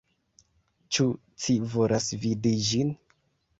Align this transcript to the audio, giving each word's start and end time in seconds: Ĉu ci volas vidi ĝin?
Ĉu 0.97 1.05
ci 1.45 1.59
volas 1.75 2.09
vidi 2.25 2.57
ĝin? 2.73 2.93